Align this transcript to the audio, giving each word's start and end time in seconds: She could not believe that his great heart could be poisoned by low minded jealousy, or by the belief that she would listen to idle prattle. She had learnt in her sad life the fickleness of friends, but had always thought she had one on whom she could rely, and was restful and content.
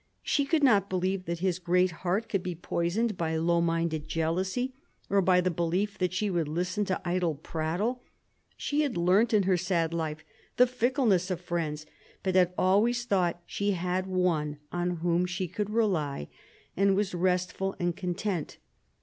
She 0.23 0.45
could 0.45 0.63
not 0.63 0.89
believe 0.89 1.25
that 1.25 1.41
his 1.45 1.59
great 1.59 1.91
heart 2.01 2.27
could 2.27 2.41
be 2.41 2.55
poisoned 2.55 3.15
by 3.17 3.35
low 3.37 3.61
minded 3.61 4.07
jealousy, 4.07 4.73
or 5.11 5.21
by 5.21 5.41
the 5.41 5.51
belief 5.51 5.99
that 5.99 6.11
she 6.11 6.27
would 6.27 6.47
listen 6.47 6.85
to 6.85 6.99
idle 7.07 7.35
prattle. 7.35 8.01
She 8.57 8.81
had 8.81 8.97
learnt 8.97 9.31
in 9.31 9.43
her 9.43 9.57
sad 9.57 9.93
life 9.93 10.25
the 10.57 10.65
fickleness 10.65 11.29
of 11.29 11.39
friends, 11.39 11.85
but 12.23 12.33
had 12.33 12.51
always 12.57 13.05
thought 13.05 13.43
she 13.45 13.73
had 13.73 14.07
one 14.07 14.57
on 14.71 14.89
whom 15.05 15.27
she 15.27 15.47
could 15.47 15.69
rely, 15.69 16.29
and 16.75 16.95
was 16.95 17.13
restful 17.13 17.75
and 17.79 17.95
content. 17.95 18.57